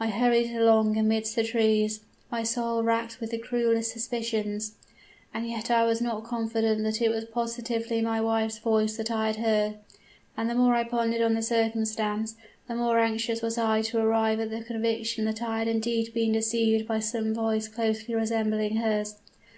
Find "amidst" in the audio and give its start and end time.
0.96-1.36